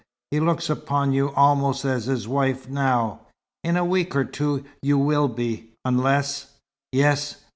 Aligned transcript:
He 0.31 0.39
looks 0.39 0.67
upon 0.67 1.13
you 1.13 1.29
almost 1.35 1.85
as 1.85 2.05
his 2.05 2.27
wife 2.27 2.67
now. 2.67 3.19
In 3.63 3.77
a 3.77 3.85
week 3.85 4.15
or 4.15 4.25
two 4.25 4.65
you 4.81 4.97
will 4.97 5.27
be, 5.27 5.73
unless" 5.85 6.55
"Yes. 6.91 7.35